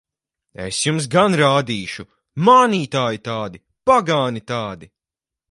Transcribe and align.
Es 0.67 0.75
jums 0.85 1.05
gan 1.15 1.33
rādīšu! 1.41 2.03
Mānītāji 2.47 3.23
tādi! 3.29 3.63
Pagāni 3.93 4.43
tādi! 4.55 4.93